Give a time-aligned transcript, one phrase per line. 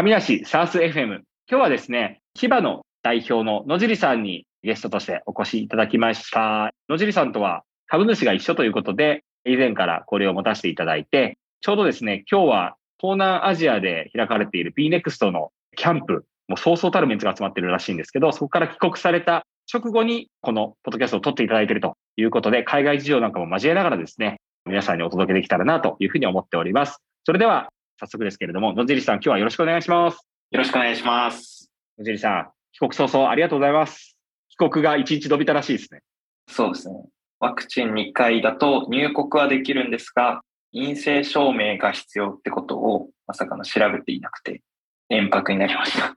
[0.00, 1.06] 神梨サース FM。
[1.06, 6.70] 今日はですね、千葉の代表の野尻さんにゲストとしてお越しいただきました。
[6.88, 27.02] 野尻さんとは株主が一緒ということで、以前から交流を持たせていただいて、ちょうどですね、今日は東南アジアで開かれている BNEXT のキャンプ、もうそうそうたるメンツが集まってるらしいんですけど、そこから帰国された直後にこのポッドキャストを撮っていただいているということで、海外事情なんかも交えながらですね、皆さんにお届けできたらなというふうに思っております。
[27.26, 27.70] それでは
[28.00, 30.24] 早速ですけれども、野尻さん、今日はよろしくお願いします。
[30.52, 31.68] よろしくお願いします。
[31.98, 34.16] 野尻さん、帰国早々ありがとうございます。
[34.50, 36.02] 帰国が1日伸びたらしいですね。
[36.48, 36.94] そうですね。
[37.40, 44.62] ワクチン2回だと入国はできるんですが、陰性証明が必要ってことをまさかの調べていなくて、
[45.08, 46.14] 連泊になりました。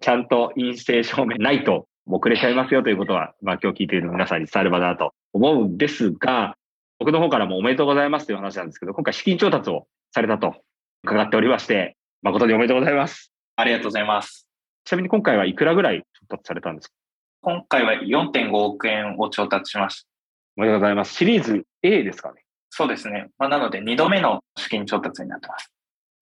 [0.00, 6.56] ちゃんと陰性証明ないと遅れちゃいますよということは、まあ今日聞いている皆さんに伝えればなと思うんですが、
[6.98, 10.56] 僕の方からもおめでとうございますという話なんですけど、今回資金調達をされたと
[11.02, 13.32] 伺っておりまして、誠におめでとうございます。
[13.56, 14.46] ありがとうございます。
[14.84, 16.94] ちなみに今回はいくらぐらい調達されたんですか？
[17.42, 20.08] 今回は4.5億円を調達しました。
[20.56, 21.14] おめでとうございます。
[21.14, 22.42] シリーズ A ですかね。
[22.68, 23.28] そうですね。
[23.38, 25.72] まあ、なので2度目の資金調達になってます。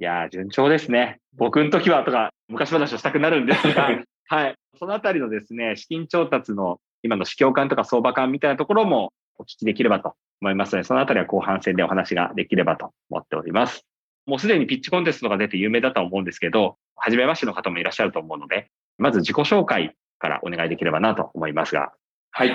[0.00, 1.18] いやー、順調ですね。
[1.36, 3.90] 僕の時はとか、昔話をしたくなるんですが、
[4.30, 4.54] はい。
[4.78, 13.84] そのあたりのですね、資金調達の今の市況感とか相場感みたいなところもお聞きできればと思いますので、そのあたりは後半戦でお話ができればと思っております。
[14.28, 21.92] もうすでにピッチコンテストが出て有名だと思うんですけど、初めましての方もいらっしゃると思うので、まず自己紹介からお願いできればなと思いますが。
[22.32, 22.54] はい。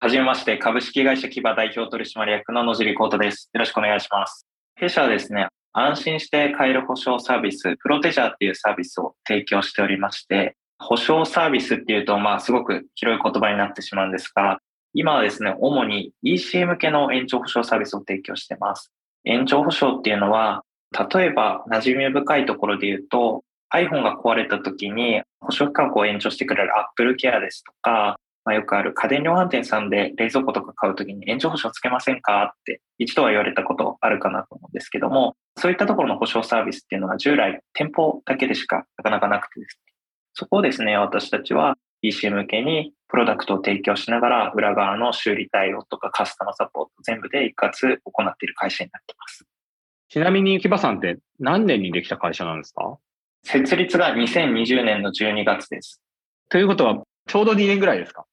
[0.00, 3.48] はじめまして、株式会社キバ代表取締役の野尻幸太です。
[3.52, 4.48] よろしくお願いします。
[4.74, 14.58] 弊社はですね、安心して買える保証サービス、プロテジャーっていうサービスを提供しておりまして、保証サービスっていうと、まあ、すごく広い言葉になってしまうんですが、
[14.92, 18.92] 今はですね、主に EC 向けの延長保証サービスを提供してます。
[19.24, 32.42] 延長保証っていうのは、例えば馴染み深いところで言うと、iPhone が壊れた時に保証期間を延長してくれる Apple Care ですとか、まあ、よくある家電量販店さんで冷蔵庫とか買うときに延長保証つけませんか？
[32.42, 39.92] って一度は言われたことあるかなと思うんですけども、そういったところの保証サービスっていうのは従来店舗だけでしかなかなかなくてですね、
[40.34, 49.46] そこをですね、私たちは EC 向けにプロダクトを提供しながら裏側の修理対応とかカスタマーサポート全部で一括行っている会社になっています。
[50.12, 52.98] ちなみに、木場さんって何年にできた会社なんですか？
[53.44, 56.02] 設立が2020年の12月です。
[56.50, 58.26] ということは、ちょうど2年ぐらいですか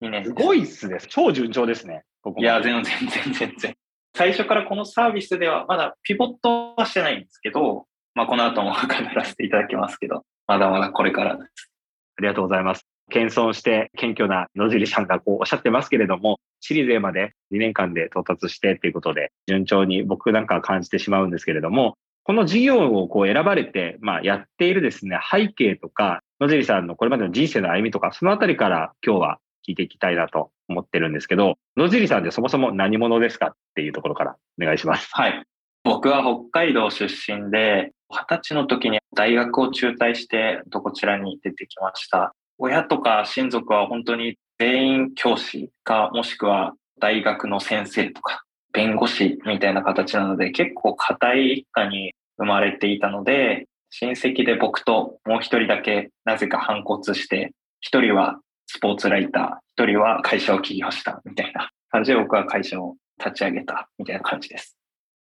[0.00, 0.96] ？2年ですすごいっすね。
[1.06, 2.04] 超順調ですね。
[2.22, 3.74] ここいや、全然、全然、全然。
[4.16, 7.84] 最初からこのサービスではまだピボットはしてないんですけど、
[8.14, 8.78] まあ、この後も語
[9.14, 11.70] らせていただきますけど、まだまだこれからです。
[12.16, 12.86] ありがとうございます。
[13.10, 33.46] 謙遜して謙虚な野尻さんがこうおっしゃってますけれども、シリーズ A まで2年間で到達してっていうことで、順調に僕なんかは感じてしまうんですけれども、この事業をこう選ばれて、まあ、やっているですね、背景とか、野尻さんのこれまでの人生の歩みとか、そのあたりから今日は聞いていきたいなと思ってるんですけど、野尻さんってそもそも何者ですか？
[33.48, 35.08] っていうところからお願いします。
[35.12, 35.42] はい。
[35.84, 42.34] 僕は北海道出身で、二十歳の時に大学を中退して、こちらに出てきました。
[42.58, 48.42] 親とか親族は本当に全員教師か、もしくは大学の先生とか、
[48.72, 64.76] 弁護士みたいな形なので、結構固い一家に生まれていたので、親戚で僕ともう一人だけなぜか反骨して、一人はスポーツライター、一人は会社を起業したみたいな 感じで僕は会社を立ち上げたみたいな感じです。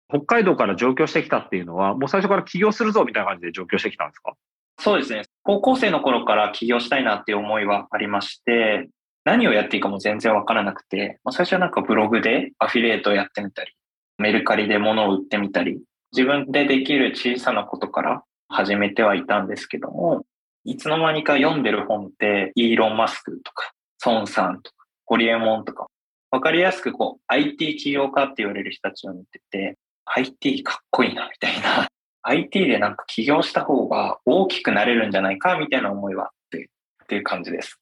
[0.08, 4.34] 北海道から上京してきたっていうのは、もう最初から起業するぞみたいな感じで上京してきたんですか？
[4.78, 5.22] そうですね。
[5.44, 8.88] 高校生の頃から起業したいなっていう思いはありまして、
[9.24, 13.72] 何をやっていいかも全然わからなくて、まあ、最初はなんかブログでアフィリエイトをやってみたり、
[14.18, 15.80] メルカリで物を売ってみたり、
[16.12, 20.24] 自分でできる小さなことから始めてはいたんですけども、
[20.64, 23.72] いつの間にか読んでる本って、イーロン・マスクとか、
[24.04, 25.86] 孫さんとか、ホリエモンとか、
[26.30, 31.88] わかりやすくこう、IT 起業家って言われる人たちを見てて、IT かっこいいな、みたいな。
[32.22, 36.68] IT でなんか起業した方が大きくなれるんじゃないか、みたいな思いはあって、
[37.04, 37.78] っていう感じです。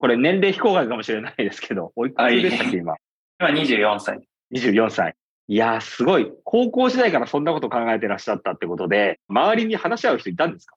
[0.00, 2.96] これ年齢非公開かもしれないですけど、おいくつでしたっけ、今？
[3.38, 4.20] 今24歳。
[4.52, 5.14] 24歳。
[5.46, 6.32] いやー、すごい。
[6.44, 10.74] 高校時代からそんなこと考えてらっしゃったってことで、周りに話し合う人いたんですか？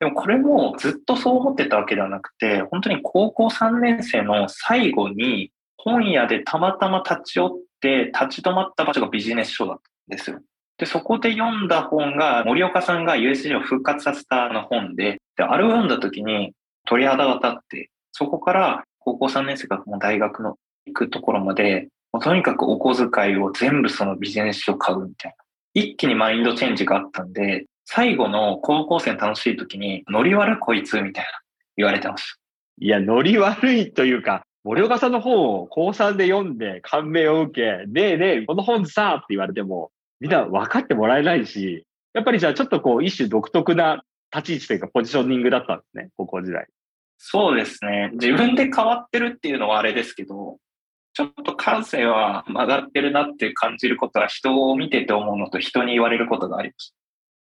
[0.00, 7.50] でもこれもずっとそう思ってたわけではなくて、本当に高校3年生の最後に本屋でたまたま立ち寄っ
[7.80, 10.40] て立ち止まった場所がビジネス書だったんですよ。
[10.78, 16.52] で、そこで読んだ本が森岡さんが USJ を復活させたあの本で、で、あれを読んだ時に
[16.84, 20.56] 鳥肌が立って、そこから高校3年生からもう大学の
[20.86, 25.44] 行くところまで、もうとにかくお小遣いを全部そのビジネス書買うみたいな。
[25.74, 31.30] 一気にマインドチェンジがあったんで、最後の高校生の楽しい時に、ノリ悪こいつみたいな
[31.76, 32.38] 言われてました。
[32.78, 39.90] いや、ノリ悪いというか、森岡さんの本を高3で読んで感銘を受け、ねえねえ、この本さって言われても、
[40.20, 46.68] みんな分かってもらえないし、やっぱりじゃあちょっとこう一種独特な立ち位置というかポジショニングだったんですね、高校時代。
[47.18, 48.10] そうですね。
[48.14, 50.58] 自分で変わってるっていうのはあれですけど、
[51.14, 56.94] ちょっと感性は曲がってるなって感じることは人を見てて思うのと人に言われることがあります。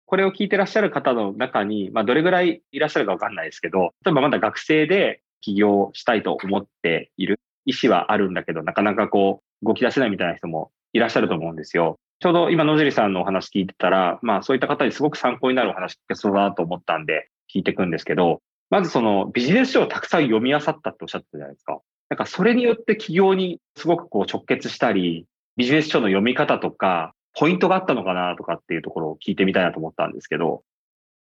[0.06, 11.96] これを聞いてらっしゃる方の中に、まあ、どれぐらいいらっしゃるかわかんないですけど、例えばまだ学生で起業したいと思っている意思はあるんだけど、なかなかこう、動き出せないみたいな人もいらっしゃると思うんですよ。
[12.20, 18.40] ちょうど今野尻さんのお話聞いてたら、まあそういった方にすごく参考になるお話聞けそうだなと思ったんで聞いていくんですけど、
[18.74, 21.78] まずそのビジネス書をたくさん読み漁ったっておっしゃってたじゃないですか。
[22.08, 25.26] なんかそれによって企業にすごくこう直結したり、
[25.56, 30.64] ビジネス書の読み方とか、ポイントがあったのかなとかっていうところを聞いてみたいなと思ったんですけど。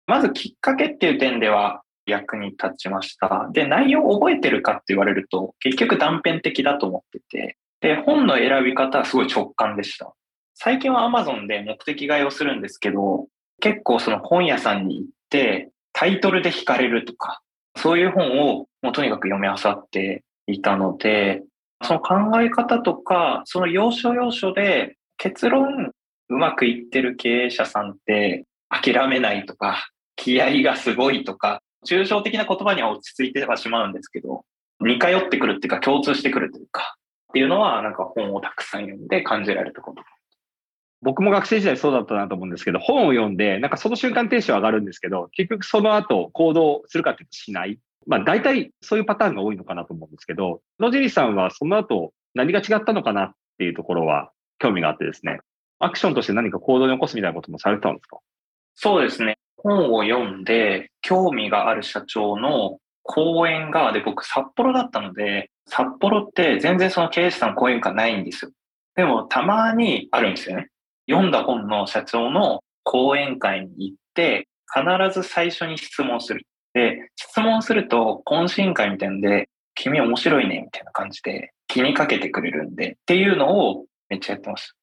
[0.07, 3.49] まずきっかけっていう点では役に立ちました。
[3.51, 10.13] で、内容を覚えてるかって言われると、結局断片的だと思ってて、で、本の選び方はすごい直感でした。
[10.55, 13.27] 最近は Amazon で目的買いをするんですけど、
[13.59, 17.41] 結構その本屋さんに行って、タイトルで惹かれるとか、
[17.77, 21.43] そういう本をもうとにかく読み漁っていたので、
[21.83, 25.91] その考え方とか、その要所要所で結論
[26.29, 34.45] うまくいってる経営者さんって諦めないとか、気合がすごいとか、抽象的な言葉には落ち着いてはしまうんですけど、
[34.79, 36.95] 似通ってくるっていうか共通してくるというか、
[37.29, 40.03] っていうのはなんか本をたくさん読んで感じられたこと。
[41.01, 47.79] 僕も学生時代そうだったなと思うんですけど、本を読んで、なんかその瞬間テンション上がるんですけど、結局その後行動するかっていうとしない。
[48.07, 55.39] まあ大体そういうパターンが多いのかなと思うんですけど、野尻さんはその後何が違ったのかなっていうところは興味があってですね、
[55.79, 58.19] アクションとして何か行動に起こすみたいなこともされてたんですか？
[58.75, 59.37] そうですね。
[59.57, 68.51] 本を読んで興味がある社長の講演が、で僕札幌だったので、札幌って全然その経営者さんの講演会ないんですよ。
[68.95, 70.69] でもたまにあるんですよね。
[71.09, 76.45] 読んだ本の社長の講演会に行って、必ず最初に質問する。
[76.73, 84.75] で、質問すると、懇親会みたいなんで、君面白いね、みたいな感じで気にかけてくれるんで、っていうのをめっちゃやってました。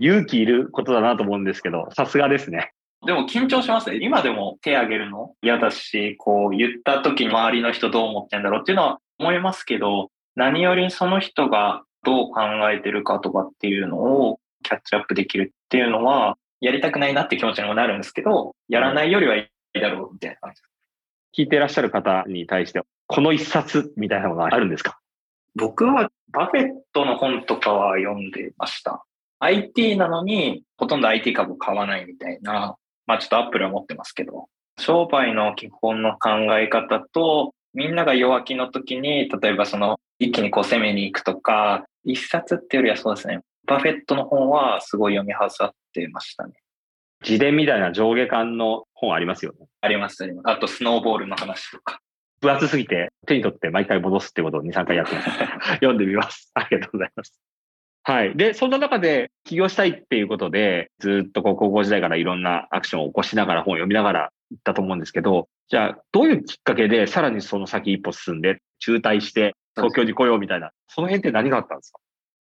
[0.00, 2.72] 勇気いることだなと思うんですけど、さすがですね。
[3.06, 3.98] でも緊張しますね。
[4.00, 5.34] 今でも手挙げるの？
[5.42, 12.40] 嫌だし、こう言った時に周りの人どう思ってんだろうっていうのは思いますけど、何よりその人がどう考
[12.72, 20.62] えてるかとかっていうのをキャッチアップできるっていうのは、やりたくないなって気持ちにもなるんですけど、やらないよりはいいだろうみたいな感じ。
[21.42, 24.98] 聞いてらっしゃる方に対して、この一冊みたいなのがあるんですか？
[25.54, 29.04] 僕はバフェットの本とかは読んでました。
[29.40, 32.76] IT なのにほとんど IT 株買わないみたいな、
[33.06, 34.48] まあちょっとアップルは持ってますけど、
[34.78, 46.54] 商売の基本の考え方と、みんなが弱気の時に、例えばその一気にこう攻めに行くとか、一冊っていうよりはそうですね、バフェットの本はすごい読みはさってましたね。
[47.22, 49.66] 自伝みたいな上下巻の本ありますよね。
[49.80, 50.48] あります、あります。
[50.50, 52.00] あと、スノーボールの話とか。
[52.40, 55.28] 分厚すぎて手に取って毎回戻すってことを2、3回やってます。
[55.82, 56.50] 読んでみます。
[56.54, 57.38] ありがとうございます。
[58.04, 58.36] はい。
[58.36, 71.98] で、そんな中で起業したいっていうことで、ずっとこう高校時代からいろんなアクションを起こしながら本を読みながら行ったと思うんですけど、じゃあ、どういうきっかけでさらにその先一歩進んで、中退して東京に来ようみたいな、その辺って何があったんですか？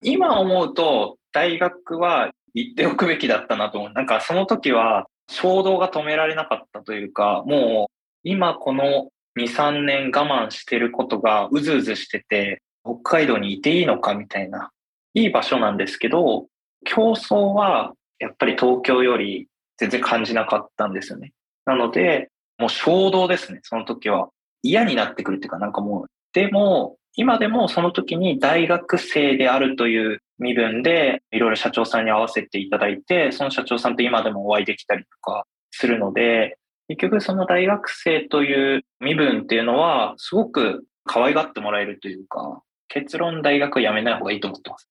[0.02, 3.92] 今思うと、大学は行っておくべきだったなと思う。
[3.92, 14.70] なんかその時は衝動が止められなかったというか、もう今この2、3年我慢してることがうずうずしてて、北海道にいていいのかみたいな、
[15.14, 16.46] いい場所なんですけど、
[16.84, 21.32] 競争はやっぱり東京より全然感じなかったんですよね。
[21.64, 24.28] なので、もう衝動ですね、その時は。
[24.62, 36.58] 嫌になってくるっていうか、なんかもう、でも、今でもその時に大学生であるという身分でいろいろ社長さんに会わせていただいて、その社長さんと今でもお会いできたりとかするので、
[36.88, 44.88] 結局その大学生という身分っていうのはすごく可愛がってもらえるというか、結論大学を辞めない方がいいと思ってます。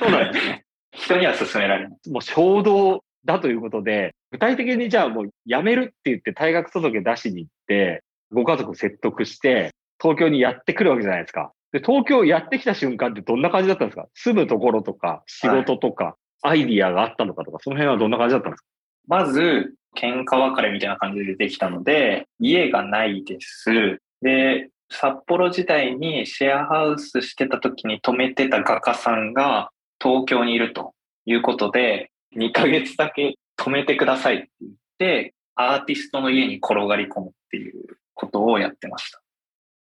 [0.00, 0.64] そうなんですね。
[0.92, 2.10] 人には勧められない。
[2.10, 9.70] もう衝動だということで、具体的にじゃあもう辞めるって言って退学届出しに行って、ご家族説得して、
[10.00, 11.52] 東京にやってくるわけじゃないですか。
[11.72, 14.06] で、東京やってきた瞬間ってどんな感じだったんですか？
[14.14, 18.66] 住むところとか、仕事とか、アイディアがあったのかとか、その辺はどんな感じだったんですか？
[19.06, 24.00] まず、喧嘩別れみたいな感じでできたので、家がないです。
[24.22, 29.70] で、札幌時代にシェアハウスしてた時に泊めてた画家さんが
[30.02, 30.94] 東京にいると
[31.26, 39.20] いうことで、2ヶ月だけ泊めてくださいって言って、アーティストの家に転がり込むっていうことをやってました。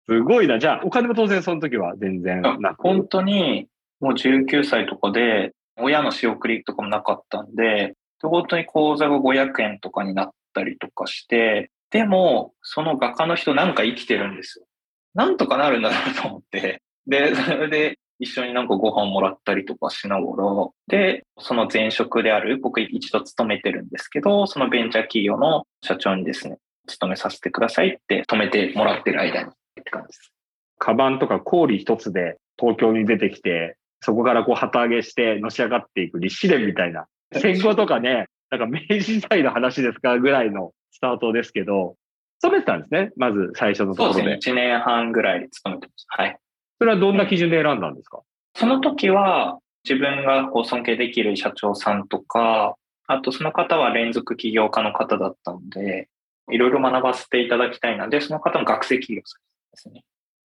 [0.08, 0.58] すごいな。
[0.58, 2.82] じゃあ、お金も当然その時は全然なく。
[2.82, 3.68] 本当に、
[4.00, 14.66] もう19歳とかで、親の仕送りとかもなかったんで、本当に口座が500円とかになったりとかして、でも、その画家の人なんか生きてるんですよ。
[15.14, 16.82] なんとかなるんだなと思って。
[17.06, 29.50] で、それで一緒になんかご飯もらったりとかしながら、で、その前職である、僕一度勤めてるんですけど、そのベンチャー企業の社長にですね、勤めさせてくださいって止めてもらってる間に
[29.80, 30.32] って感じです。
[30.78, 37.06] カバンとか氷一つで東京に出てきて、そこからこう旗揚げしてのし上がっていく立志伝みたいな。
[37.32, 41.96] 戦後とかね、なんか明治時代の話ですかぐらいのスタートですけど、
[42.40, 43.12] 勤めてたんですね。
[43.16, 44.20] まず最初のところで。
[44.20, 44.52] そうですね。
[44.52, 46.22] 1年半ぐらい勤めてました。
[46.22, 46.38] はい。
[46.78, 48.22] それはどんな基準で選んだんですか、
[48.56, 52.76] その時は自分がこう尊敬できる社長さんとか、
[53.06, 56.08] あとその方は連続起業家の方だったので、
[56.50, 60.04] いろいろ学ばせていただきたいので、その方も学生企業さんですね。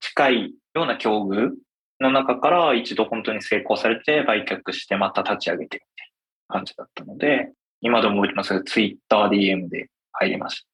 [0.00, 1.52] 近いような境遇
[2.00, 6.12] の中から一度本当に成功されて売却してまた立ち上げてみたい
[6.48, 10.68] な感じだったので、今でも覚えてますが、ツイッター DM で入りました。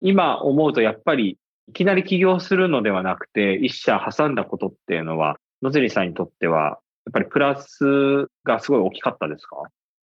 [0.00, 9.56] 今思うとやっぱりいきなり起業するのではなくて、一社挟んだことっていうのは、野尻さんにとっては、やっぱりプラスがすごい大きかったですか？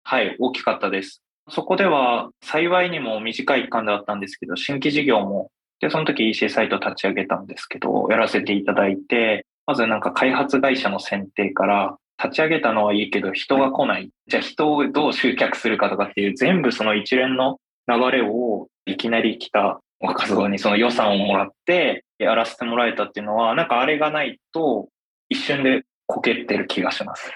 [0.03, 1.23] はい、大きかったです。
[1.49, 5.51] そこでは幸いにも短い期間だったんですけど、新規事業も、
[5.81, 14.11] で、その時 EC サイト立ち上げたんですけど、やらせていただいて、まずなんか開発会社の選定から、立ち上げたのはいいけど人が来ない。
[14.29, 24.89] じゃあ人をどう集客するかとかっていう全部その一連の流れをいきなり来た若造にその予算をもらってやらせてもらえたっていうのは、なんかあれがないと
[25.29, 27.33] 一瞬でこけてる気がします。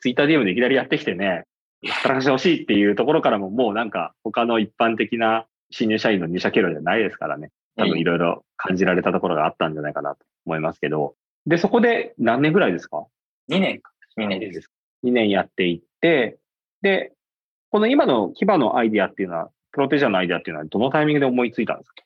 [0.00, 1.44] ツイッター DM でいきなりやってきてね、
[1.86, 7.50] 働かせてほしいっていうところからももうなんか他の一般的な新入社員の入社経路じゃないですからね。
[7.76, 11.14] 多分いろいろ感じられたところがあったんじゃないかなと思いますけど。
[11.46, 13.06] で、そこで何年ぐらいですか
[13.50, 13.90] ?2 年か。
[14.18, 14.70] 2年です。
[15.04, 16.38] 2年やっていって、
[16.82, 17.12] で、
[17.70, 22.02] この今の牙のアイディアっていうのは、プロテジャーのアイディアっていうのはどのタイミングで思いついたんですか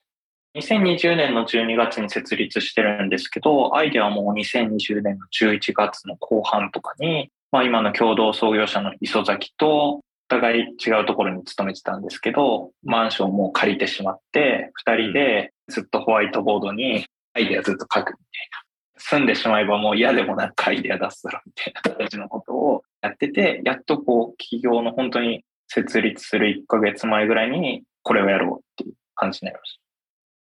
[0.55, 18.17] ？2020年の12月に設立してるんですけど、アイデアはもう2020年の11月の後半とかに、まあ今の共同創業者の磯崎と、お互い違うところに勤めてたんですけど、マンションも借りてしまって、二人でずっとホワイトボードにアイデアずっと書くみたいな。
[18.97, 29.81] 住んでしまえばもう嫌でもなんかアイデア出すだろみたいな形のことをやってて、やっとこう企業の本当に設立する1ヶ月前ぐらいにこれをやろうっていう感じになりました。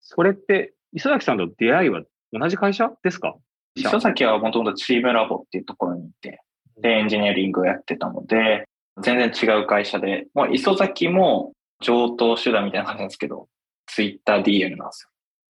[0.01, 2.01] それって、磯崎さんと出会いは
[2.33, 3.35] 同じ会社ですか？
[3.75, 6.41] 磯崎はもともとチームラボっていうところにいて、
[6.81, 8.67] で、エンジニアリングをやってたので、
[9.01, 13.47] 全然違う会社で、もう磯崎も上等手段みたいな感じなんですけど、
[13.87, 15.09] ツイッター DM なんですよ。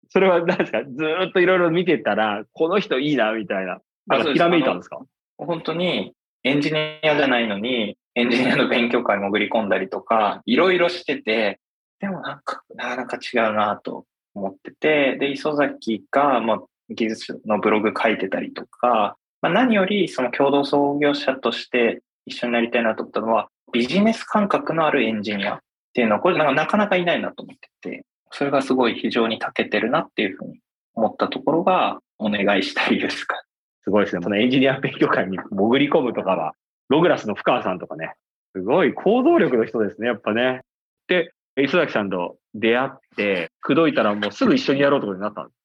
[0.09, 0.83] それは何ですか？
[0.83, 3.79] ずっといろいろ見てたら、この人いいな、みたいな。
[4.07, 4.99] なんかひらめいたんですか？
[5.37, 11.59] 本当にエンジニアじゃないのに、エンジニアの勉強会潜り込んだりとか、いろいろしてて、
[11.99, 25.59] でもなんか、なかなか違うなと思ってて、で、磯崎が、まあ、技術のブログ書いてたりとか、まあ、何よりその共同創業者として一緒になりたいなと思ったのは、ビジネス感覚のあるエンジニアっ
[25.93, 30.59] ていうのは、これなんかなかなかいないなと思ってて、それがすごい非常に長けてるなっていうふうに
[30.93, 33.41] 思ったところが、お願いしたいですか。
[33.83, 34.21] すごいですね。
[34.21, 36.53] そのエンジニア勉強会に潜り込むとかは、
[36.89, 38.13] ログラスの深川さんとかね、
[38.53, 40.61] すごい行動力の人ですね、やっぱね。
[41.07, 45.59] で、磯崎さんと出会って、口説いたらもうすぐ一緒にやろうとになったんです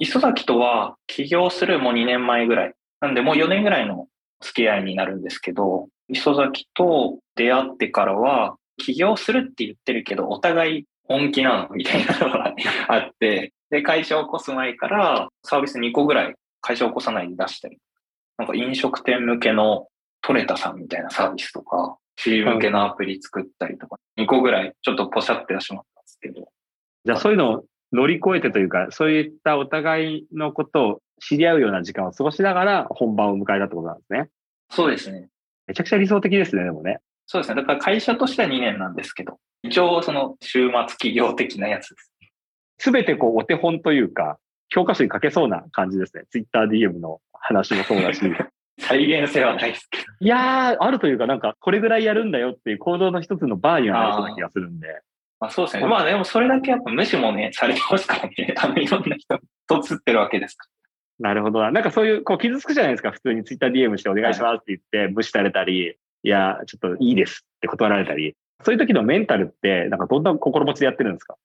[0.00, 2.74] 磯崎とは起業するもう2年前ぐらい。
[3.00, 4.08] なんでもう4年ぐらいの
[4.40, 12.54] 付き合いになるんですけど、磯崎と出会ってからは、起業するって言ってるけど、お互い本気なのみたいなのが
[12.88, 17.78] あって、で、会社を起こす前からサービス2個ぐらい会社を起こさないで出したり、
[18.38, 19.88] なんか飲食店向けの
[20.22, 26.48] トレタさんみたいなサービスとか、チーム向けのアプリ作ったりとか、2個ぐらいちょっとポシャってしまったんですけど。
[27.04, 34.28] じゃあそういうのを乗り越えてというか、そういったお互いのことを知り合うような時間を過ごしながら本番を迎えたってことなんですね。
[34.70, 35.28] そうですね。
[35.70, 36.98] めちゃくちゃ理想的ですね、でもね。
[37.26, 37.62] そうですね。
[37.62, 42.12] だから会社としては2年なんですけど、一応その週末企業的なやつです。
[42.78, 46.24] すべてこうお手本というか、教科書に書けそうな感じですね。
[46.28, 48.20] ツイッター DM の話もそうだし。
[48.80, 50.04] 再現性はないですけど。
[50.20, 55.02] いやー、あるというか、なんか、これぐらいやるんだよっていう行動の一つのバーにはなりそうな気がするんで。
[55.38, 55.86] まあそうですね。
[55.86, 58.54] まあでもそれだけやっぱ無視もね、されてますからね。
[58.56, 60.66] あの、いろんな人とつってるわけですか
[61.20, 61.70] なるほどな。
[61.70, 63.12] なんかそういう、こう傷つくじゃないですか。
[63.12, 68.34] 普通にツイッター DM してお願いしますって言って、無視されたり、いや、ちょっといいですって断られたり。
[68.64, 71.36] そういう時のメンタルって、なんかどんな心持ちでやってるんですか？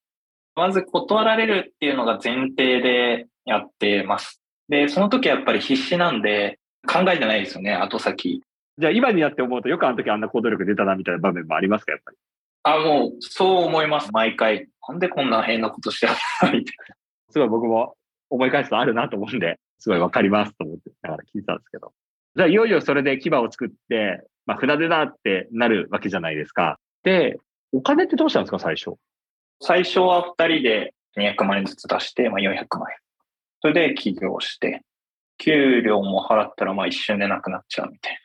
[0.55, 4.41] まず断られるっていうのが前提でやってます。
[4.69, 8.41] で、その時はやっぱり必死なんで、考えてないですよね、後先。
[8.77, 12.17] じゃあ今になって思うと、よくあの時あんな行動力出たなみたいな場面もありますか、やっぱり？
[12.63, 14.67] あ、もう、そう思います、毎回。
[14.87, 16.95] なんでこんな変なことしてやったみたいな。
[17.31, 17.95] すごい僕も
[18.29, 21.93] 思い返すとあるなと思うんで、すごいわかりますと思って、だから聞いたんですけど。
[22.35, 26.77] じゃあいよいよそれで牙を作って、まあ船出だってなるわけじゃないですか。
[27.03, 27.37] で、
[27.71, 28.97] お金ってどうしたんですか、最初？
[29.61, 32.97] 最初は2人で200万円ずつ出して、まあ、400万円。
[33.61, 34.81] それで起業して、
[35.37, 38.19] 給料も払ったらまあ一瞬でなくなっちゃうみたいな。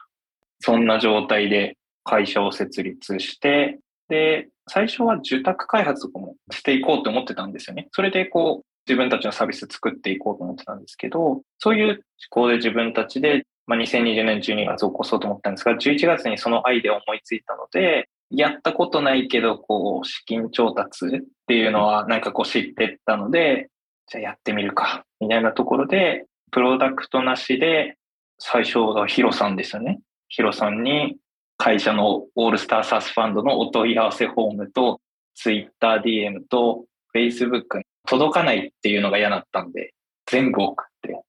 [0.61, 3.79] そんな状態で会社を設立して、
[4.09, 7.89] で、最初は住宅開発とかもしていこうと思ってたんですよね。
[7.93, 11.97] それでこう、自分たちのサービス作っていこうと思ってたんですけど、そういう思
[12.31, 23.69] 考で自分たちで、まあ、2020年12月を起こそうと思ったんですが、11月にそのアイデアを思いついたので、やったことないけど、こう、資金調達っていうのはなんかこう知ってったので、
[24.07, 27.97] じゃあやってみるか、みたいなところで、プロダクトなしで、
[28.39, 30.01] 最初はヒロさんですよね。
[30.29, 31.19] ヒロさんに
[31.59, 35.01] 会社のオールスターサースファンドのお問い合わせフォームと、
[35.35, 39.95] ツイッター DM と、フェイスブックに届かないっていうのが嫌だったんで、
[40.27, 41.23] 全部送って。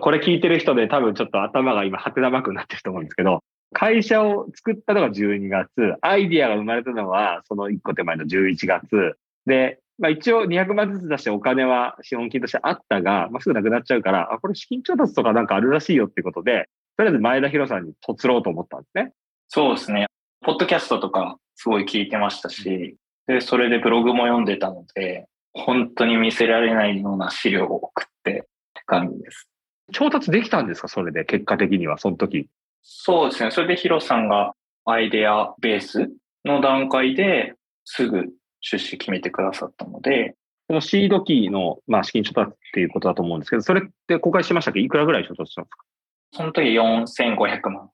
[0.00, 5.68] これ聞いてる人で多分ちょっと頭が今、ハテナマークになってると思うんですけど、会社を作ったのが12月、
[6.00, 9.18] アイディアが生まれたのはその1個手前の11月。
[9.44, 19.12] で、まあ一応200万ずつ出してお金は資本金としてあったが、まあすぐなくなっちゃうから、あ、これ資金調達とかなんかあるらしいよっていうことで、とりあえず前田博さんにとつろうと思ったんですね。
[19.48, 20.06] そうですね。
[20.42, 28.34] ポッドキャストとかすごい聞いてましたし、で、それでブログも読んでたので、本当に見せられないような資料を送ってっ
[28.74, 29.48] て感じです。
[29.92, 30.88] 調達できたんですか？
[30.88, 32.48] それで、結果的には、その時。
[32.82, 33.50] そうですね。
[33.50, 36.10] それでヒロさんがアイデアベース
[36.44, 38.26] の段階ですぐ
[38.60, 40.36] 出資決めてくださったので、
[40.68, 44.80] このシードキーの、まあ、資金調達っていうことだと思うんですけど、それって公開しましたっけ？
[44.80, 45.84] いくらぐらい調達したんですか？
[46.32, 47.90] その時4500万。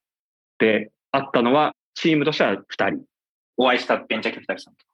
[0.58, 3.02] で、あったのは、チームとしては2人。
[3.56, 4.84] お会いしたベンチャーキャピタルさんと。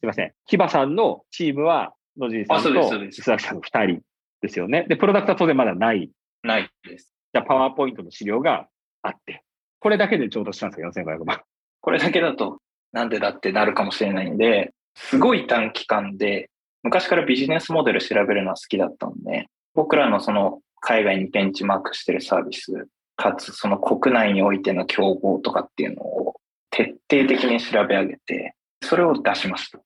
[0.00, 0.32] あ、すいません。
[0.46, 4.00] キバさんのチームは、野尻さんと須崎さんの2人
[4.40, 4.86] ですよね。
[4.88, 6.10] で、プロダクトは当然まだない。
[6.42, 7.12] ないです。
[7.32, 8.66] じゃあ、パワーポイントの資料が
[9.02, 9.42] あって、
[9.78, 11.40] これだけで調達したんですか ?4500 万。
[11.80, 12.60] これだけだと、
[12.92, 16.50] なんでだってなるかもしれないんで、すごい短期間で、
[16.82, 29.80] 昔からビジネスモデル調べるのは好きだったんで、僕らのその海外にベンチマークしてるサービス、かつその国内においての競合とかっていうのを徹底的に調べ上げて、それを出しました。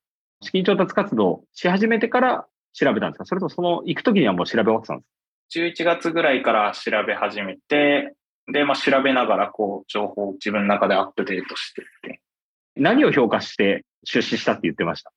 [0.44, 3.24] 資金調達活動し始めてから調べたんですか？
[3.24, 5.04] それとその行くときにはもう調べ終わってたんで
[5.72, 8.14] すか ?11 月ぐらいから調べ始めて、
[8.52, 12.20] で、まあ、調べながら、こう、情報を自分の中でアップデートしていって。
[12.76, 15.10] 何を評価して出資したって言ってました？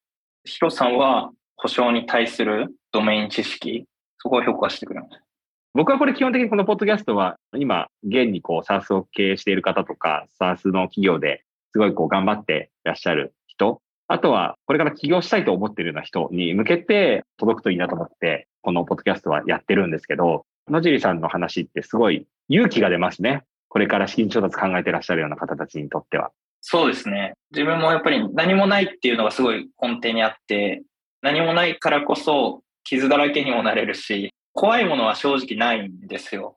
[0.45, 3.85] ヒロさんは、保証に対するドメイン知識、
[4.19, 5.21] そこを評価してくれました。
[5.73, 13.36] 僕はこれ基本的にこのポッドキャストは、今、現にこう、サースを経営している方とか、サースの企業ですごいこう、頑張っていらっしゃる人、
[14.09, 23.43] あとは、これから起業したいと思っているような人に向けて届くといいなと思って、このポッドキャストはやってるんですけど、野尻さんの話ってすごい勇気が出ますね。
[23.69, 26.31] これから資金調達考えてらっしゃるような方たちにとっては。
[26.61, 27.33] そうですね。
[27.51, 30.83] 自分もやっぱり何もないっていうのがすごい根底にあって、
[31.21, 36.55] 何もないからこそ傷だらけにもなれるし、怖いものは正直ないんですよ。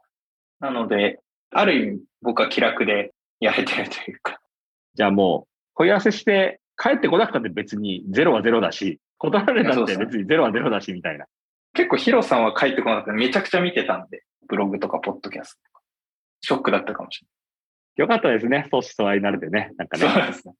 [0.60, 1.18] なので、
[1.52, 4.38] ある意味僕は気楽でやれてるというか。
[4.94, 11.26] じゃあもう、問い合わせして帰ってこなくたって別にゼロはゼロだし、断られたって別にゼロはゼロだしみたいな。
[11.74, 15.82] 結構ヒロさんは帰ってこなくてめちゃくちゃ見てたんで、ブログとかポッドキャストとか。
[16.40, 18.08] ショックだったかもしれない。
[18.08, 18.66] よかったですね。
[18.70, 19.72] 相思相愛になれてね。
[19.76, 20.08] なんかね。
[20.08, 20.54] そうですね。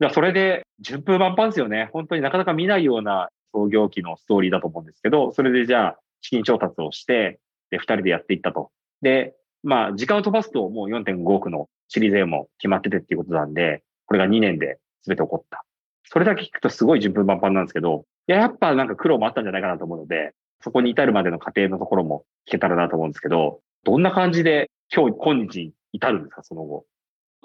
[0.00, 1.90] じゃそれで、順風満帆ですよね。
[1.92, 8.70] 本当になかなか見ないような創業期のストーリーだと思うんですけど、それでじゃあ、資金調達をして、で、二人でやっていったと。
[9.02, 9.34] で、
[9.64, 15.64] まあ、時間を飛ばすともう4.5億のシリーズ A も決まっててっていうことなんで、これが2年で全て起こった。
[16.04, 26.84] それだけ聞くとすごい順風満帆なんですけど、いや、やっぱなんか苦労もあったんじゃないかなと思うので、そこに至るまでの過程のところも聞けたらなと思うんですけど、どんな感じで今日、今日至るんですか、その後？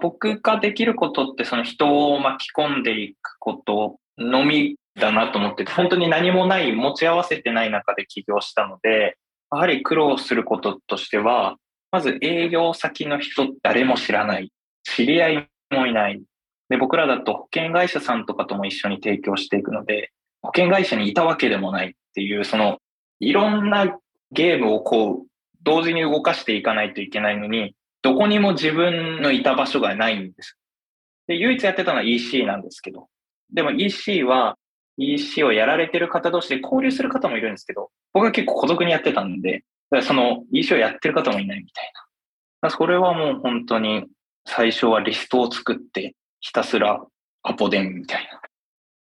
[0.02, 9.18] 僕ができることって、その人を巻き込んでいくことのみだなと思ってて、本当に何もない、持ち合わせてない中で起業したので、
[9.52, 11.58] やはり苦労することとしては、
[11.92, 14.54] まず営業先の人誰も知らない。
[14.84, 16.22] 知り合いもいない。
[16.70, 22.78] で、僕らだと保険会社さんとかとも一緒に提供していくので、保険会社にいたわけでもないっていう、その
[23.20, 24.00] いろんな
[24.32, 25.28] ゲームをこう、
[25.62, 30.58] 同時に動かしていかないといけないのに、どこにも自分のいた場所がないんです。
[31.28, 33.10] で、唯一やってたのは EC なんですけど、
[33.54, 34.58] でも EC は
[34.98, 39.64] EC をやられてる方同士で交流する方もいるんですけど、僕は結構孤独にやってたんで、
[40.04, 41.92] その EC をやってる方もいないみたい
[42.62, 42.70] な。
[42.70, 44.06] それはもう本当に
[44.46, 47.04] 最初はリストを作ってひたすら
[47.44, 48.42] アポ電みたいな。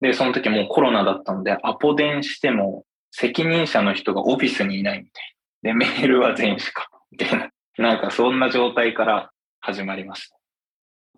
[0.01, 5.71] で、その時もうコロナだったので、アポ電しても責任者の人がオフィスにいないみたいな。
[5.71, 7.51] で、メールは全しか、みたいな。
[7.79, 10.37] なんかそんな状態から始まりました。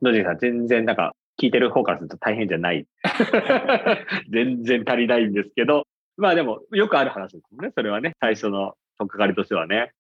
[0.02, 2.86] 野次さん、全然なんか聞いてる方からすると大変じゃない。
[4.30, 7.70] 全然足りないんですけど、まあでもよくある話ですね。
[7.74, 9.92] それはね、最初のとっかかりとしてはね。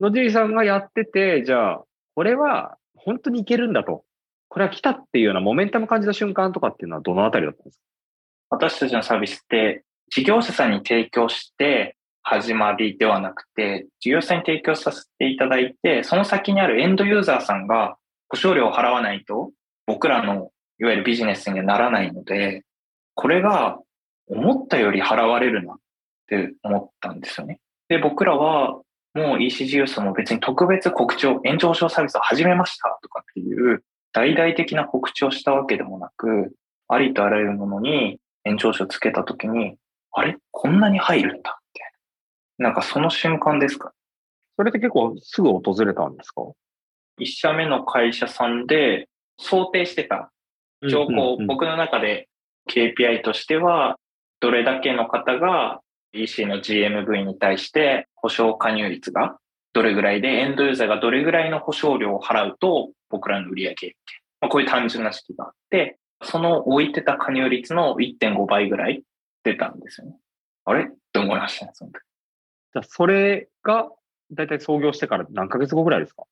[0.00, 1.84] 野尻さんがやってて、じゃあ、
[2.14, 4.04] これは本当にいけるんだと。
[4.48, 7.84] これは来たっていうようなモメンタム感じた瞬間とかっていうのはどのあたりだったんですか？
[8.50, 17.96] 私たちのサービスって、事業者さんに提供して始まりではなくて、事業者さんに提供させていただいて、その先にあるエンドユーザーさんが
[18.28, 19.50] 保証料を払わないと、
[19.86, 22.62] 僕らのいわゆるビジネスにはならないので、
[23.14, 23.78] これが
[24.28, 25.76] 思ったより払われるなっ
[26.28, 27.60] て思ったんですよね。
[27.88, 28.80] で、僕らは
[29.14, 33.82] もう EC 事業者も別に特別告知を、延長保証サービスを始めましたとかっていう
[34.16, 36.54] 大々的な告知をしたわけでもなく、
[36.88, 39.76] ありとあらゆるものに延長証つけたときに、
[40.10, 40.38] あれ？
[40.52, 41.82] こんなに入るんだって。
[42.56, 43.92] なんかその瞬間ですか？
[44.56, 46.44] それって結構すぐ訪れたんですか？
[47.18, 50.32] 一社目の会社さんで想定してた。
[50.88, 52.30] 情報、僕の中で
[52.70, 53.96] KPI としては、
[54.40, 55.82] どれだけの方が
[56.14, 59.36] EC の GMV に対して保証加入率が
[59.76, 63.96] どれぐらいで、エンドユーザーがどれぐらいの保証料を払うと僕らの売り上げって、
[64.40, 69.02] まあ、こういう単純な式があって、その置いてた加入率の1.5倍ぐらい
[69.44, 70.16] 出たんですよね。
[70.64, 70.84] あれ？
[70.84, 71.66] って思いました？
[71.66, 72.00] ね、その時。
[72.72, 73.90] じゃあ、それが、
[74.32, 76.24] だいたい創業してから何ヶ月後ぐらいですか？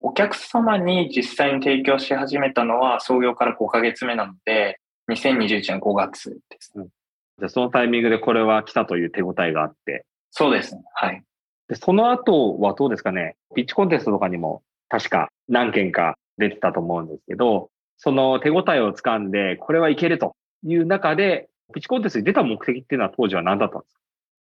[0.00, 6.84] お客様に実際に提供し始めたのは創業から5ヶ月目なので、2021年5月です、うん。
[6.86, 10.04] じゃあそのタイミングでこれは来たという手応えがあって。
[10.32, 10.82] そうですね。
[10.94, 11.22] はい。
[11.72, 13.36] でその後はどうですかね？
[13.54, 24.00] ピッチコンテストとかにも確か何件か出てたと思うんですけど、その手応えをつかんで、これはいけるという中で、ピッチコンテストに出た目的っていうのは当時は何だったんですか？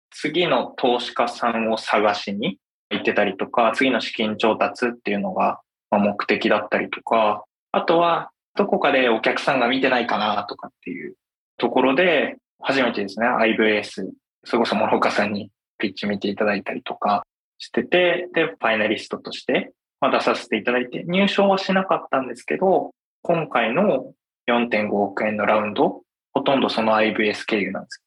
[0.10, 2.58] 次の投資家さんを探しに
[2.90, 5.60] 行ってたりとか、次の資金調達っていうのが
[5.92, 11.14] 目的だったりとか、あとはどこかでお客さんが見てないかなとかっていう
[11.60, 14.10] ところで、初めてですね、IVS、
[14.46, 15.52] それこそ諸岡さんに
[15.84, 17.24] ピッチ見ていただいたりとか
[17.58, 22.92] してて、で、ファイナリストとして出させていただいて、入賞はしなかったんですけど、
[23.22, 24.14] 今回の
[24.50, 28.02] 4.5億円のラウンド、ほとんどその IVS 経由なんです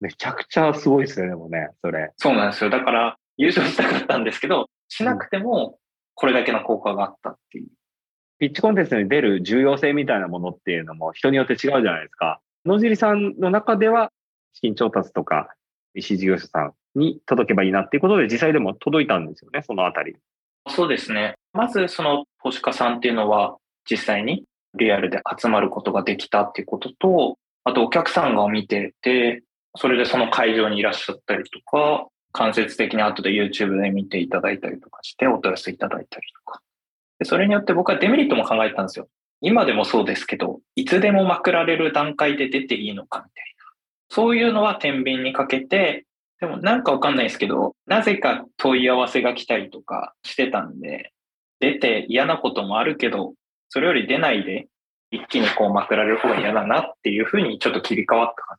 [0.00, 2.10] めちゃくちゃすごいですよね、でもね、それ。
[2.16, 2.70] そうなんですよ。
[2.70, 5.78] だから、優勝したかったんですけど、しなくても、
[6.14, 7.68] これだけの効果があったっていう。
[8.38, 12.40] ピッチコンテストに出る重要性みたいなものっていうのも人によって違うじゃないですか。
[12.64, 14.10] 野尻さんの中では、
[14.54, 15.54] 資金調達とか、
[15.94, 20.16] 石事業者さんに届けばいいなっていうことで、実際でも届いたんですよね、そのあたり。
[20.68, 21.34] そうですね。
[21.52, 23.56] まず、その投資家さんっていうのは、
[23.90, 29.42] 実際にリアルで集まることができたっていうことと、あとお客さんが見てて、
[29.76, 36.60] それでその会場にいらっしゃったりとか、間接的に後で YouTube で見ていただいたりとかしてお問い合わせいただいたりとか。
[37.24, 39.08] それによって僕はデメリットも考えたんですよ。
[39.40, 43.64] 今でもそうですけど、いつでもまくられる段階で出ていいのかみたいな。
[44.08, 46.06] そういうのは天秤にかけて、
[46.42, 51.12] でもなんかわかんないですけど、なぜか問い合わせが来たりとかしてたんで、
[51.60, 53.34] 出て嫌なこともあるけど、
[53.68, 54.66] それより出ないで
[55.12, 58.56] 一気にこうまくられる方が嫌だなっていうふうにちょっと切り替わった感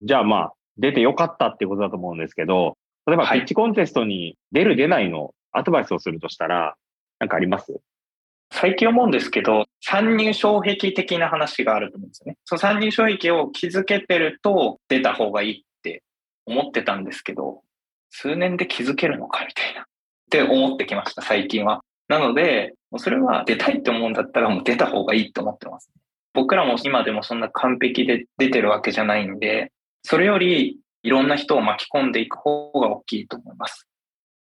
[0.00, 0.08] じ。
[0.08, 6.74] じゃあまあ、出てよかったっていうことだと思うんですけど、例えばピッチコンテストに出る出ないのアドバイスをするとしたら、
[7.18, 7.80] なんかあります？
[8.52, 12.36] 最近思うんですけど、参入障壁的な話があると思うんですよね。
[12.44, 15.64] その参入障壁を築けてると出た方がいいって
[16.50, 17.62] 思ってたんですけど、
[18.10, 19.82] 数年で気づけるのかみたいな。
[19.82, 19.84] っ
[20.30, 21.82] て思ってきました、最近は。
[22.08, 25.90] なので、それは出たいって思うんだったらもう出た方がいいと思ってます。
[26.32, 33.86] 僕らも今でもそんな完璧で出てるわけじゃないんで、それよりいろんな人を巻き込んでいく方が大きいと思います。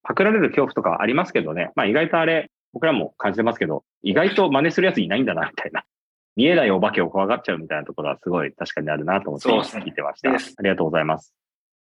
[0.02, 1.70] パクられる恐怖とかありますけどね。
[1.76, 5.84] まあ意外とあれ、僕らも感じてますけど、意外と真似するやついないんだな、みたいな。
[6.36, 10.30] 見えないお化けを怖がっちゃうみたいなところはすごい確かにあるなと思って聞いてました。
[10.30, 11.34] ね、ありがとうございます。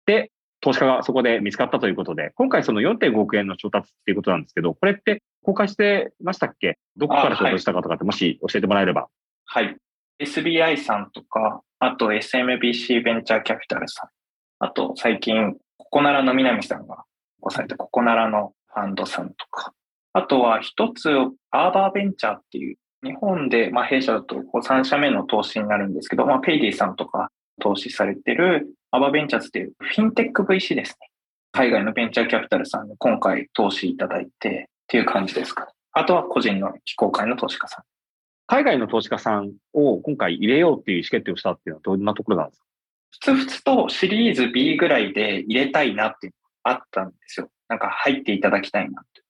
[0.07, 6.79] で、投資家がそこで見つかったということで、今回その4.5億円の調達っていうことなんですけど、これって公開してましたっけ？
[6.95, 9.07] どこから調達したかとかって、もし教えてもらえれば。
[9.45, 9.77] はい。
[10.19, 14.09] SBI さんとか、あと SMBC ベンチャーキャピタルさん、
[14.57, 17.03] あと最近、ココナラの南さんが
[17.39, 19.73] ごされたココナラのファンドさんとか、
[20.13, 21.09] あとは一つ、
[21.51, 27.29] アーバーベンチャーっていう日本で、まあ、弊社だとこう3社目の投資になるんですけど、まあ、ペイディさんとか
[27.61, 31.09] 投資されてるアバベンチャーズっていうフィンテック VC ですね。
[31.51, 35.71] 海外のベンチャーキャピタルさんに今回投資いただいてっていう感じですか、ね。
[35.91, 37.83] あとは個人の非公開の投資家さん。
[38.47, 42.65] 海外の投資家さんを今回入れようっていう意思決定をしたっていうのはどんなところなんですか？
[43.11, 46.33] 普通普通とシリーズ B ぐらいで入れたいなっていう
[46.65, 47.49] のがあったんですよ。
[47.67, 49.21] なんか入っていただきたいなって。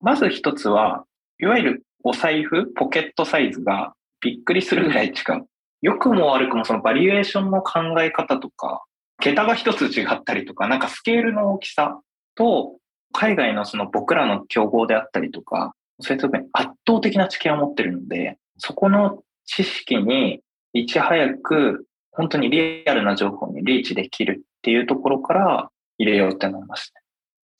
[0.00, 1.04] まず一つは、
[1.40, 5.46] いわゆるお財布、ポケットサイズがびっくりするぐらい違う。
[5.80, 8.82] 良くも悪くもそのバリエーションの考え方とか、
[9.20, 12.00] 桁が一つ違ったりとか、なんかスケールの大きさ
[12.34, 12.76] と、
[13.12, 20.40] 海外のその僕らの競合であったりとか、そういうとこに圧倒的な知見を持ってるので、そこの知識に
[20.72, 27.00] いち早く本当にリアルな情報にリーチできるっていうところから入れようって思いました。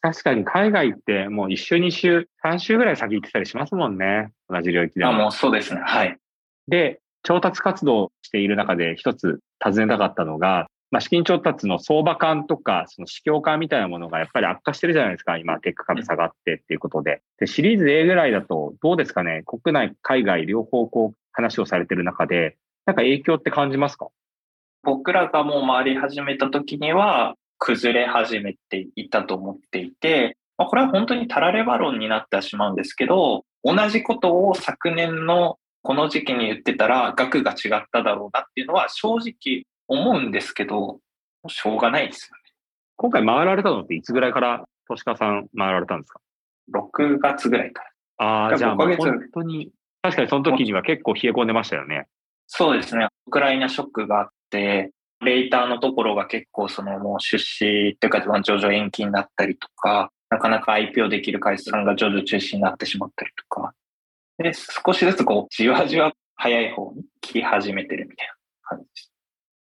[0.00, 4.32] 確かに海外ってもう1週、2週、3週ぐらい先行ってたりしますもんね。
[4.48, 5.12] 同じ領域でも。
[5.12, 5.80] あ、もうそうですね。
[5.82, 6.18] はい。
[6.68, 15.36] で、調達活動している中で一つ尋ねたかったのが、まあ、資金調達の相場感とか、その市況感みたいなものがやっぱり悪化してるじゃないですか。
[15.38, 17.20] 今、テック株下がってっていうことで。
[17.40, 24.06] で、シリーズ A ぐらいだとどうですかね国内、海外両方こう話をされてる中で、なんか影響って感じますか？
[24.84, 41.00] 僕らがもう回り始めた時には、崩れ始めていたと思っていて、まあ、これは本当にたられば論になってしまうんですけど、同じことを昨年のこの時期に言ってたら額が違っただろうなっていうのは正直思うんですけど、
[41.48, 42.42] しょうがないですよね。
[42.96, 46.20] 今回回られたのっていつぐらいから投資家さん回られたんですか
[46.72, 47.84] ?6 月ぐらいか
[48.18, 48.26] ら。
[48.26, 48.96] ああ、じゃあ本
[49.32, 49.70] 当に、
[50.02, 52.06] 確かにその時には結構冷え込んでましたよね。
[52.46, 53.08] そうですね。
[53.26, 63.72] ウクライナショックがあって、レーターのところが結構そのもう出資っていうか上場延期になったりとか、なかなか IPO できる会社さんが上場中止になってしまったりとか、
[64.38, 69.13] で、少しずつこう、じわじわ早い方に切り始めてるみたいな感じです。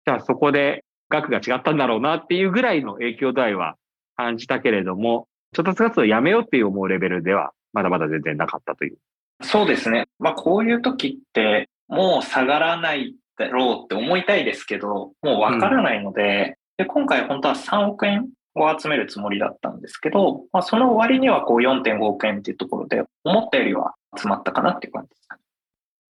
[0.04, 3.76] じゃあそこで額が違ったんだろうなっていうぐらいの影響度合いは
[4.16, 8.98] 感じたけれども、ちょっとずつやめようっていう思うレベルでは、まだまだ全然なかったという。
[9.42, 10.06] そうですね。
[10.18, 25.42] まあこういう時って、もう下がらないだろうって思いたいですけど、もうわからないので、うん、で今回本当は3億円を集めるつもりだったんですけど、まあ、その割にはこう4.5億円っていうところで、思ったよりは集まったかなっていう感じですかね。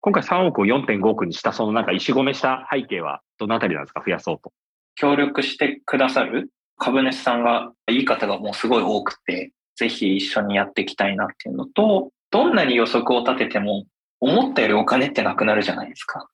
[0.03, 4.03] 今回3億を4.5億にした、そのなんか石込めした背景はどのあたりなんですか？
[4.05, 4.53] 増やそうと。
[4.97, 6.51] 協力してくださる？
[6.77, 13.85] 株主さんがいい方がもうすごい多くて、ぜひ一緒にやっていきたいなっていうのと、どんなに予測を立てても、
[14.19, 16.29] 思ったよりお金ってなくなるじゃないですか。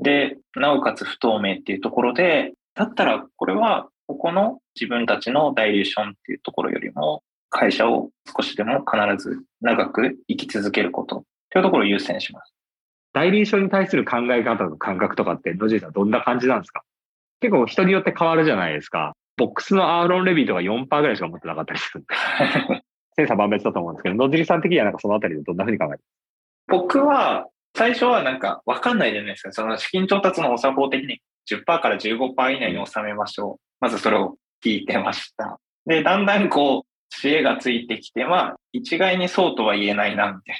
[0.00, 12.53] で、なおかつ不透明っていうところで、だったらこれはここの自分たちのダイリューションっていうところよりも、会社を少しでも必ず長く生き続けることっていうところを優先します。
[13.14, 16.82] 代理書に対する考え方の感覚とかって、野尻さんどんな感じなんですか？
[17.40, 19.14] 結構人によって変わるじゃないですか。
[19.36, 22.82] ボックスのアーロンレビーとか4%ぐらいしか持ってなかったりするんで。
[23.16, 26.02] 千差万別だと思うんですけど、野尻さん的にはなんかそのあたりでどんなふうに考えて
[26.66, 27.46] 僕は
[27.76, 29.52] 最初はなんか分かんないじゃないですか。
[29.52, 33.64] その資金調達のお作法的に10%から15%以内に収めましょう。
[33.80, 35.58] まずそれを聞いてました。
[35.86, 40.56] で、だんだんこう、知恵がついてきて、まあ、一概にそうとは言えないな、みたい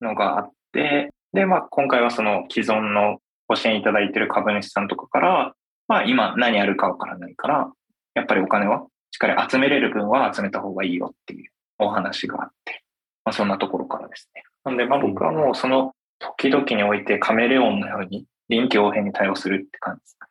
[0.00, 3.18] なのがあって、で、まあ、今回はその既存の
[3.48, 5.54] ご支援いただいている株主さんとかから、
[5.88, 7.72] まあ、今何やるかわからないから、
[8.14, 12.82] やっぱりお金はしっかり集めれる分は集めた方がいいよっていうお話があって、
[13.24, 14.42] まあ、そんなところからですね。
[14.64, 20.28] なんで、まあ、僕はもうその時々においてカメレオンのように臨機応変に対応するって感じですか。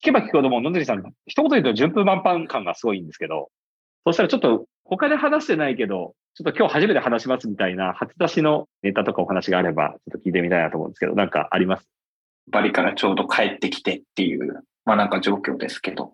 [0.00, 3.50] 聞けば聞くほども、野尻さん、一言で言うと順風満帆感がすごいんですけど、
[4.04, 11.86] そしたらちょっと他で話してないけど、ちょっと今日初めて話しますみたいな初出しのネタとかお話があれば、ちょっと聞いてみたいなと思うんですけど、なんかあります？
[12.50, 16.12] バリからちょうど帰ってきてっていう、まあなんか状況ですけど、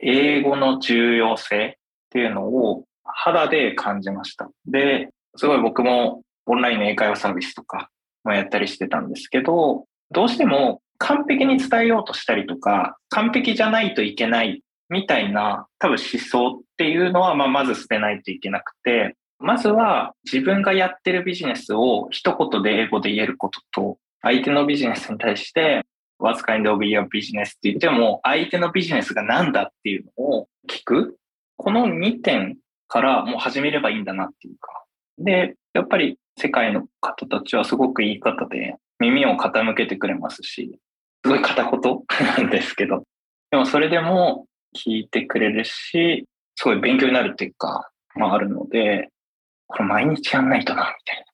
[0.00, 1.72] 英語の重要性っ
[2.10, 4.48] ていうのを肌で感じました。
[4.66, 7.90] で、すごい僕もオンラインの英会話サービスとか
[8.24, 25.84] もやったりしてたんですけど、どうしても完璧に伝えようとしたりとか、完璧じゃないといけないみたいな多分思想っていうのは、まあ、まず捨てないといけなくて、まずは自分がやってるビジネスを一言で英語で言えることと、相手のビジネスに対して、
[26.18, 31.16] What's kind of your business って言っても、相手のビジネスが何だっていうのを聞く。
[31.58, 32.56] この2点
[32.88, 34.84] からもう始めればいいんだなっていうか。
[35.18, 40.78] で、やっぱり世界の方たちはすごくいい方で、耳を傾けてくれますし、
[41.22, 41.80] すごい片言
[42.38, 43.04] なんですけど、
[43.50, 44.46] でもそれでも
[44.76, 49.08] 聞いてくれるし、すごい勉強になるっていうか、まああるので、
[49.66, 51.24] これ毎日やんないとな、みたい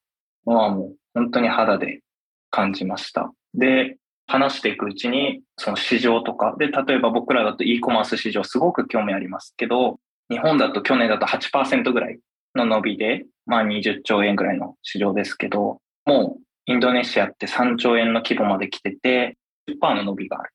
[0.45, 2.01] なのはもう本当に肌で
[2.49, 3.31] 感じました。
[3.53, 12.19] で、話していくうちに、その市場とか、で、例えば僕らだと e コマース市場すごく興味ありますけど、日本だと去年だと8%ぐらい
[12.55, 19.37] の伸びで、まあ20兆円ぐらいの市場ですけど、もうインドネシアって3兆円の規模まで来てて、
[19.69, 20.53] 10%の伸びがある。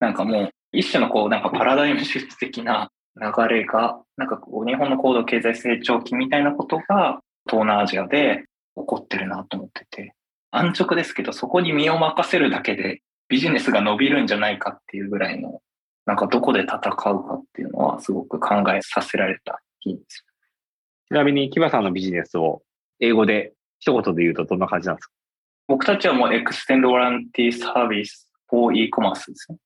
[0.00, 8.44] なんかもう一種のこうなんかパラダイムシフト的な流れが、なんかこう日本の高度経済成長期みたいなことが東南アジアで
[8.76, 10.14] 起こってるなと思ってて、
[10.50, 15.60] 安直ですけどそこに身を任せるだけでビジネスが伸びるんじゃないかっていうぐらいの、
[16.04, 20.24] なんかどこで戦うかっていうのはすごく考えさせられた日です。
[21.08, 22.62] ちなみに、 Kiva さんのビジネスを
[23.00, 25.12] 英語で一言で言うとどんな感じなんですか？
[25.68, 29.58] 僕たちはもうエクステンドワランティサービス for e-commerce ですね。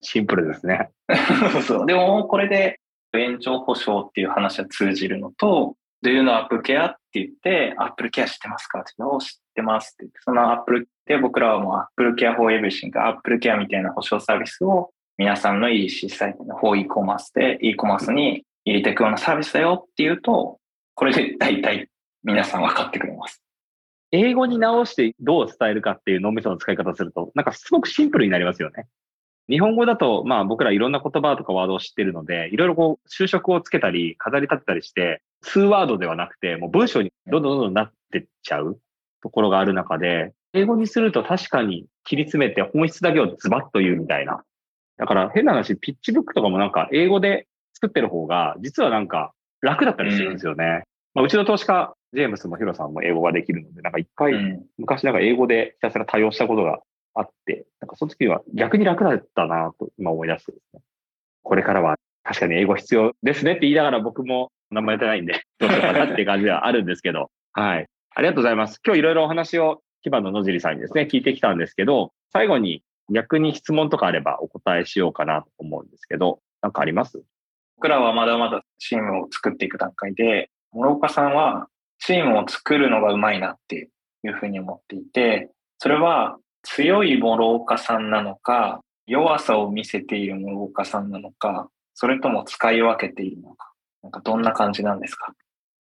[0.00, 0.90] シンプルですね。
[1.66, 1.86] そう。
[1.86, 2.80] でもこれで
[3.14, 6.86] 延長保証っていう話は通じるのと、Do you know Apple Care?
[6.86, 17.34] って言って、Apple Care 知ってますかって言って、知ってますって言って、その Apple で僕らはもう Apple Care for Everything、Apple Care みたいな保証サービスを皆さんの EC サイトの for e-commerce
[17.34, 20.60] で e-commerce に入れていくようなサービスだよっていうと、
[20.94, 21.88] これで大体
[22.22, 23.42] 皆さん分かってくれます。
[24.12, 28.86] 英語に直してどう伝えるかっていう脳みその使い方をすると、なんかすごくシンプルになりますよね。
[29.48, 38.78] 日本語だと、まあ僕らいろんな言葉とかワードを知ってるので、いろいろこう、就職をつけたり、飾り立てたりして、数ワードではなくて、もう文章にどんどんどんどんなってっちゃう
[39.22, 44.42] ところがある中で、英語にすると確かに切り詰めて本質だけをズバッと言うみたいな。
[44.98, 50.64] だから変な話、ピッチブックとかもなんか英語で作ってる方が、実はなんか楽だったりするんですよね。
[50.64, 50.82] うん
[51.14, 56.80] まあ、うちの投資家、ジェームスもヒロさんも英語ができるので、なんか一回、昔なんか英語でひたすら対応したことが
[57.18, 60.80] あって、なんかその時は逆に楽だったなと今思い出してですね。
[61.42, 67.86] これからは確かに英語必要ですねって言いながら僕も何もやってないんで、 どうしようかなっていう感じではあるんですけど、はい。
[68.14, 68.80] ありがとうございます。
[68.84, 77.22] 今日いろいろお話を基盤の野尻さんにですね、聞いてきたんですけど、最後に逆に質問とかあればお答えしようかなと思うんですけど、なんかあります？
[77.76, 81.68] 僕らはまだまだチームを作っていく段階で、諸岡さんは
[82.00, 83.88] チームを作るのがうまいなって
[84.24, 95.32] いうふうに思っていて、それは強い諸岡さんなのか、弱さを見せている諸岡さんなのか、それとも使い分けているのか、なんかどんな感じなんですか？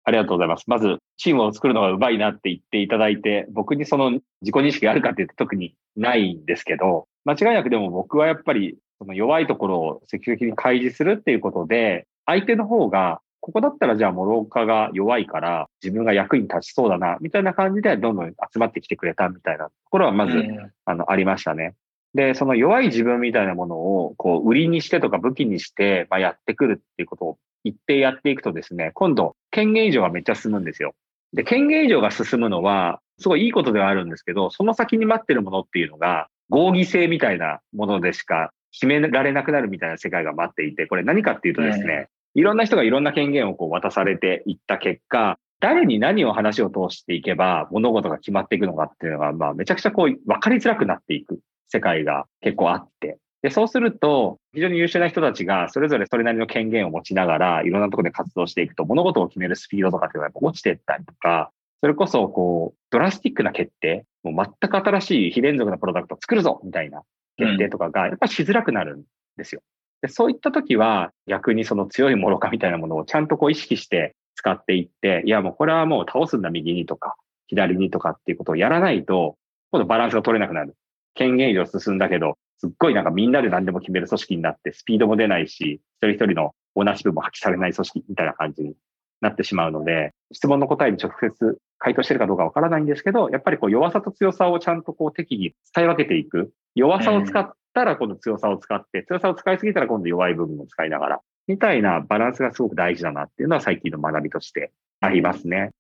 [0.06, 0.64] ありがとうございます。
[0.68, 20.44] まず、チームを作るのがうまいなって言っていただいて、僕にその自己認識があるかって言って特にないんですけど、間違いなくでも僕はやっぱりその弱いところを積極的に開示するっていうことで、相手の方がここだったらじゃあ、諸岡が弱いから、自分が役に立ちそうだな、みたいな感じで、どんどん集まってきてくれたみたいなところは、まず、
[20.86, 21.74] あの、ありましたね。
[22.14, 30.94] で、その弱い自分みたいなものを、こう、売りにしてとか武器にして、まあ、やってくるっていうことを言ってやっていくとですね、今度、権限以上がめっちゃ進むんですよ。
[31.34, 42.10] で、権限以上が進むのは、すごいいいことではあるんですけど、その先に待ってるものっていうのが、合議制みたいなものでしか決められなくなるみたいな世界が待っていて、これ何かっていうとですね、
[42.40, 53.18] いろんな人がいろんな権限をこう渡されていった結果、誰に何を話を通していけば物事が決まっていくのかっていうのが、まあめちゃくちゃこう分かりづらくなっていく世界が結構あって。
[53.42, 67.04] で、そうすると、非常に優秀な人たちがそれぞれそれなりの権限を持ちながら、いろんなところで活動していくと、物事を決めるスピードとかっていうのがやっぱ落ちていったりとか、それこそ、こう、ドラスティックな決定、もう全く新しい非連続なプロダクトを作るぞみたいな
[67.38, 69.04] 決定とかが、やっぱしづらくなるん
[69.38, 69.62] ですよ。
[70.02, 77.16] でそういった時は逆にその強いものかみたいなものをちゃんとこう意識して使っていって、いやもうこれはもう倒すんだ右にとか
[77.48, 79.36] 左にとかっていうことをやらないと、
[79.72, 80.76] 今度バランスが取れなくなる。
[81.16, 88.76] 権限以上進んだけど、すっごいなんかみんなで何でも決める組織になってスピードも出ないし、一人一人のオーナーシップも発揮されない組織みたいな感じに
[89.22, 96.52] なってしまうので、質問の答えに直接回答してるかどうかわからないんですけど、やっぱりこう弱さと強さをちゃんとこう適宜伝え分けていく。
[96.76, 105.72] 弱さを使ったら今度強さを使って、強さを使いすぎたら今度弱い部分を使いながら、みたいなバランスがすごく大事だなっていうのは最近の学びとしてありますね。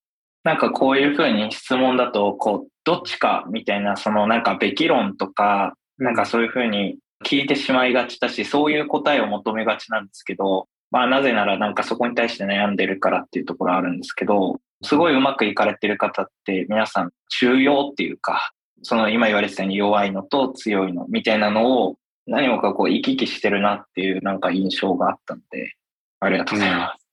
[0.43, 18.54] なんかこういうふうに質問だと、こう、どっちかみたいな、そのなんかべき論とか、なんかそういうふうに聞いてしまいがちだし、そういう答えを求めがちなんですけど、まあなぜならなんかそこに対して悩んでるからっていうところあるんですけど、すごいうまくいかれてる方って皆さん中庸っていうか、
[18.84, 25.73] その今言われてたように弱いのと強いのみたいなのを何もかこう行き来してるなっていうなんか印象があったので、
[26.19, 27.06] ありがとうございます。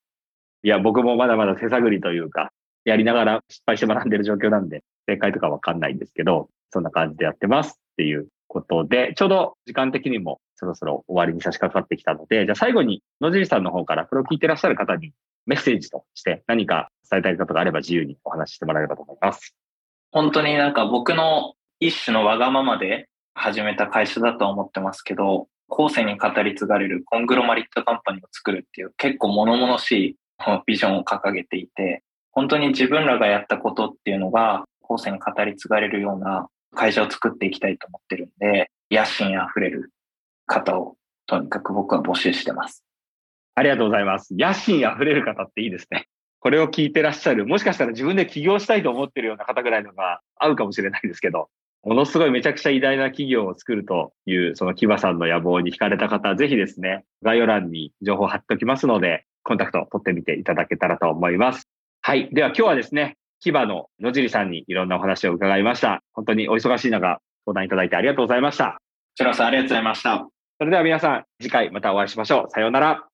[0.63, 2.51] いや、僕もまだまだ手探りというか、
[2.85, 15.13] やりながら失敗して学んでる状況なんで、正解とかわかんないんですけど、そんな感じでやってますっていうことで、ちょうど時間的にもそろそろ終わりに差し掛かってきたので、じゃあ最後に野尻さんの方からこれを聞いてらっしゃる方に
[15.45, 19.55] メッセージとして何か伝えたいことがあれば自由にお話ししてもらえればと思います。
[20.11, 30.15] 本当になんか僕の一種のわがままで始めた会社だと思ってますけど、後世に語り継がれるコングロマリットカンパニーを作るっていう結構物々しい
[30.65, 39.91] ビジョンを掲げていて、本当に自分らがやったことっていうのが後世に語り継がれるような会社を作っていきたいと思ってるんで、野心あふれる
[40.45, 40.95] 方を
[41.27, 42.83] とにかく僕は募集してます。
[43.55, 44.33] ありがとうございます。
[44.33, 46.07] 野心あふれる方っていいですね。
[46.39, 51.49] これを聞いてらっしゃる、もしかしたら自分で起業したいと思ってるような方ぐらいのが合うかもしれないですけど、
[51.87, 61.65] ものすごいめちゃくちゃ偉大な企業を作るという、そのキバさんの野望に惹かれた方は、ぜひですね、概要欄に情報貼っておきますので、コンタクトを取ってみていただけたらと思います。
[62.01, 62.27] はい。
[62.33, 66.01] では今日はですね、キバの野尻さんにいろんなお話を伺いました。
[66.11, 68.73] 本当にお忙しい中、相談いただいてありがとうございました。
[68.73, 68.79] こ
[69.15, 70.27] ちらさんありがとうございました。
[70.57, 72.51] それでは皆さん、次回またお会いしましょう。
[72.51, 73.07] さようなら。